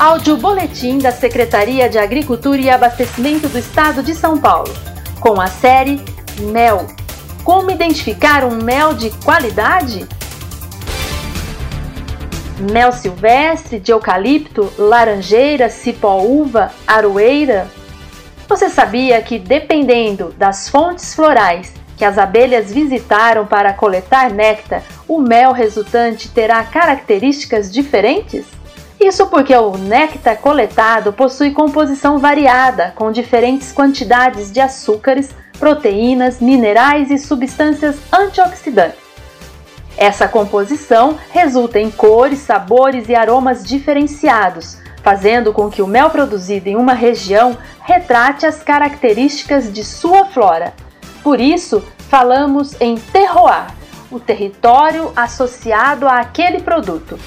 Áudio 0.00 0.38
Boletim 0.38 0.96
da 0.96 1.12
Secretaria 1.12 1.86
de 1.86 1.98
Agricultura 1.98 2.56
e 2.56 2.70
Abastecimento 2.70 3.50
do 3.50 3.58
Estado 3.58 4.02
de 4.02 4.14
São 4.14 4.40
Paulo, 4.40 4.72
com 5.20 5.38
a 5.38 5.46
série 5.46 6.00
Mel. 6.40 6.86
Como 7.44 7.70
identificar 7.70 8.42
um 8.42 8.62
mel 8.62 8.94
de 8.94 9.10
qualidade? 9.22 10.08
Mel 12.72 12.92
silvestre, 12.92 13.78
de 13.78 13.92
eucalipto, 13.92 14.72
laranjeira, 14.78 15.68
cipó-uva, 15.68 16.72
aroeira? 16.86 17.68
Você 18.48 18.70
sabia 18.70 19.20
que, 19.20 19.38
dependendo 19.38 20.34
das 20.38 20.66
fontes 20.66 21.14
florais 21.14 21.74
que 21.98 22.06
as 22.06 22.16
abelhas 22.16 22.72
visitaram 22.72 23.46
para 23.46 23.74
coletar 23.74 24.30
néctar, 24.30 24.82
o 25.06 25.20
mel 25.20 25.52
resultante 25.52 26.30
terá 26.30 26.64
características 26.64 27.70
diferentes? 27.70 28.46
Isso 29.00 29.26
porque 29.28 29.56
o 29.56 29.78
néctar 29.78 30.36
coletado 30.36 31.10
possui 31.10 31.52
composição 31.52 32.18
variada, 32.18 32.92
com 32.94 33.10
diferentes 33.10 33.72
quantidades 33.72 34.52
de 34.52 34.60
açúcares, 34.60 35.30
proteínas, 35.58 36.38
minerais 36.38 37.10
e 37.10 37.18
substâncias 37.18 37.96
antioxidantes. 38.12 38.98
Essa 39.96 40.28
composição 40.28 41.18
resulta 41.30 41.80
em 41.80 41.90
cores, 41.90 42.40
sabores 42.40 43.08
e 43.08 43.14
aromas 43.14 43.64
diferenciados, 43.64 44.78
fazendo 45.02 45.52
com 45.52 45.70
que 45.70 45.80
o 45.80 45.86
mel 45.86 46.10
produzido 46.10 46.68
em 46.68 46.76
uma 46.76 46.92
região 46.92 47.56
retrate 47.82 48.44
as 48.44 48.62
características 48.62 49.72
de 49.72 49.82
sua 49.82 50.26
flora. 50.26 50.74
Por 51.22 51.40
isso, 51.40 51.82
falamos 52.10 52.78
em 52.78 52.96
terroir, 52.96 53.66
o 54.10 54.20
território 54.20 55.10
associado 55.16 56.06
àquele 56.06 56.60
produto. 56.60 57.18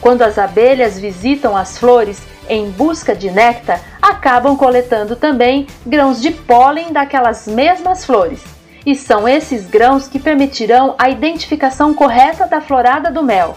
Quando 0.00 0.22
as 0.22 0.38
abelhas 0.38 0.98
visitam 0.98 1.56
as 1.56 1.76
flores 1.76 2.22
em 2.48 2.70
busca 2.70 3.14
de 3.14 3.30
néctar, 3.30 3.80
acabam 4.00 4.56
coletando 4.56 5.16
também 5.16 5.66
grãos 5.84 6.20
de 6.20 6.30
pólen 6.30 6.92
daquelas 6.92 7.46
mesmas 7.46 8.04
flores. 8.04 8.42
E 8.86 8.94
são 8.94 9.28
esses 9.28 9.66
grãos 9.66 10.08
que 10.08 10.18
permitirão 10.18 10.94
a 10.98 11.10
identificação 11.10 11.92
correta 11.92 12.46
da 12.46 12.60
florada 12.60 13.10
do 13.10 13.22
mel. 13.22 13.56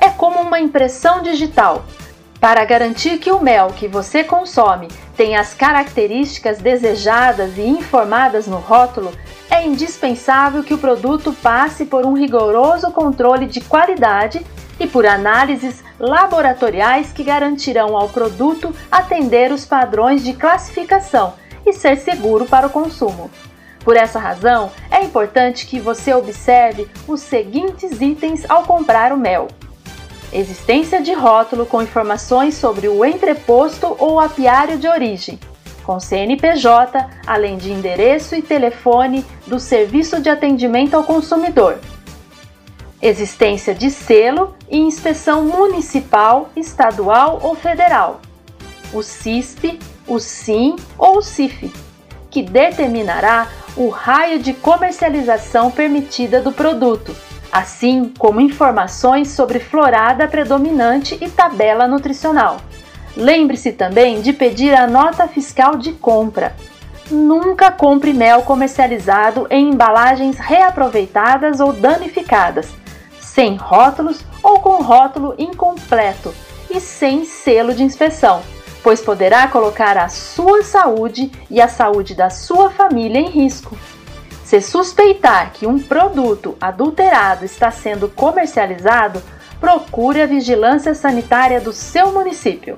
É 0.00 0.08
como 0.08 0.40
uma 0.40 0.60
impressão 0.60 1.22
digital. 1.22 1.84
Para 2.40 2.64
garantir 2.64 3.18
que 3.18 3.32
o 3.32 3.40
mel 3.40 3.68
que 3.74 3.88
você 3.88 4.22
consome 4.22 4.88
tem 5.16 5.36
as 5.36 5.54
características 5.54 6.58
desejadas 6.58 7.56
e 7.56 7.62
informadas 7.62 8.46
no 8.46 8.58
rótulo, 8.58 9.12
é 9.50 9.66
indispensável 9.66 10.62
que 10.62 10.74
o 10.74 10.78
produto 10.78 11.32
passe 11.42 11.84
por 11.84 12.06
um 12.06 12.12
rigoroso 12.12 12.92
controle 12.92 13.46
de 13.46 13.60
qualidade 13.60 14.44
e 14.78 14.86
por 14.86 15.06
análises 15.06 15.82
laboratoriais 15.98 17.12
que 17.12 17.24
garantirão 17.24 17.96
ao 17.96 18.08
produto 18.08 18.74
atender 18.90 19.52
os 19.52 19.64
padrões 19.64 20.24
de 20.24 20.32
classificação 20.32 21.34
e 21.66 21.72
ser 21.72 21.96
seguro 21.96 22.46
para 22.46 22.66
o 22.66 22.70
consumo. 22.70 23.30
Por 23.84 23.96
essa 23.96 24.18
razão, 24.18 24.70
é 24.90 25.02
importante 25.02 25.66
que 25.66 25.80
você 25.80 26.12
observe 26.12 26.88
os 27.06 27.20
seguintes 27.20 28.00
itens 28.00 28.44
ao 28.48 28.64
comprar 28.64 29.12
o 29.12 29.16
mel: 29.16 29.48
existência 30.32 31.00
de 31.00 31.12
rótulo 31.12 31.64
com 31.66 31.82
informações 31.82 32.54
sobre 32.54 32.88
o 32.88 33.04
entreposto 33.04 33.96
ou 33.98 34.20
apiário 34.20 34.78
de 34.78 34.86
origem, 34.86 35.38
com 35.84 35.98
CNPJ, 35.98 37.06
além 37.26 37.56
de 37.56 37.72
endereço 37.72 38.34
e 38.34 38.42
telefone 38.42 39.24
do 39.46 39.58
Serviço 39.58 40.20
de 40.20 40.28
Atendimento 40.28 40.94
ao 40.94 41.04
Consumidor 41.04 41.78
existência 43.00 43.74
de 43.74 43.90
selo 43.90 44.54
e 44.68 44.76
inspeção 44.76 45.44
municipal, 45.44 46.50
estadual 46.56 47.40
ou 47.42 47.54
federal, 47.54 48.20
o 48.92 49.02
CISP, 49.02 49.78
o 50.06 50.18
SIM 50.18 50.76
ou 50.98 51.18
o 51.18 51.22
CIF, 51.22 51.72
que 52.30 52.42
determinará 52.42 53.48
o 53.76 53.88
raio 53.88 54.40
de 54.40 54.52
comercialização 54.52 55.70
permitida 55.70 56.40
do 56.40 56.50
produto, 56.50 57.14
assim 57.52 58.12
como 58.18 58.40
informações 58.40 59.30
sobre 59.30 59.60
florada 59.60 60.26
predominante 60.26 61.16
e 61.20 61.30
tabela 61.30 61.86
nutricional. 61.86 62.58
Lembre-se 63.16 63.72
também 63.72 64.20
de 64.20 64.32
pedir 64.32 64.74
a 64.74 64.86
nota 64.86 65.26
fiscal 65.28 65.76
de 65.76 65.92
compra. 65.92 66.54
Nunca 67.10 67.70
compre 67.70 68.12
mel 68.12 68.42
comercializado 68.42 69.46
em 69.50 69.70
embalagens 69.70 70.38
reaproveitadas 70.38 71.58
ou 71.58 71.72
danificadas 71.72 72.68
sem 73.38 73.54
rótulos 73.54 74.24
ou 74.42 74.58
com 74.58 74.82
rótulo 74.82 75.32
incompleto 75.38 76.34
e 76.68 76.80
sem 76.80 77.24
selo 77.24 77.72
de 77.72 77.84
inspeção, 77.84 78.42
pois 78.82 79.00
poderá 79.00 79.46
colocar 79.46 79.96
a 79.96 80.08
sua 80.08 80.64
saúde 80.64 81.30
e 81.48 81.60
a 81.60 81.68
saúde 81.68 82.16
da 82.16 82.30
sua 82.30 82.68
família 82.68 83.20
em 83.20 83.28
risco. 83.28 83.78
Se 84.44 84.60
suspeitar 84.60 85.52
que 85.52 85.68
um 85.68 85.78
produto 85.78 86.56
adulterado 86.60 87.44
está 87.44 87.70
sendo 87.70 88.08
comercializado, 88.08 89.22
procure 89.60 90.20
a 90.20 90.26
vigilância 90.26 90.92
sanitária 90.92 91.60
do 91.60 91.72
seu 91.72 92.10
município. 92.10 92.74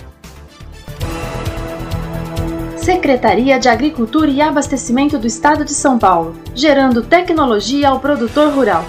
Secretaria 2.76 3.58
de 3.58 3.70
Agricultura 3.70 4.30
e 4.30 4.42
Abastecimento 4.42 5.16
do 5.16 5.26
Estado 5.26 5.64
de 5.64 5.72
São 5.72 5.98
Paulo, 5.98 6.36
gerando 6.54 7.02
tecnologia 7.02 7.88
ao 7.88 7.98
produtor 7.98 8.52
rural. 8.52 8.84